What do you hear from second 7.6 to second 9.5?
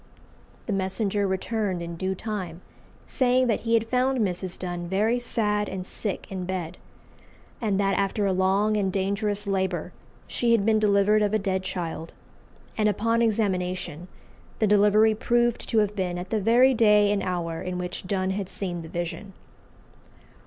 and that after a long and dangerous